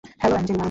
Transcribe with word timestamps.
Hello, 0.21 0.35
Angela! 0.37 0.59